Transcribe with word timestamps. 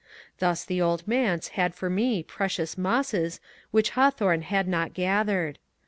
Thus 0.39 0.65
the 0.65 0.81
Old 0.81 1.07
Manse 1.07 1.49
had 1.49 1.75
for 1.75 1.87
me 1.87 2.23
precious 2.23 2.73
'^ 2.75 2.75
mosses" 2.79 3.39
which 3.69 3.91
Hawthorne 3.91 4.41
had 4.41 4.67
not 4.67 4.95
gathered. 4.95 5.59